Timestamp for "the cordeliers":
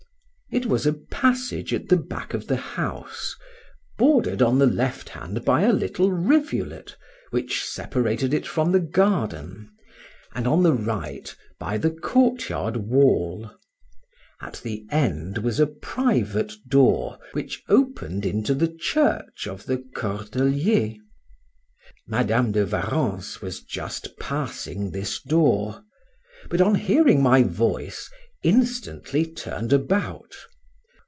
19.67-20.97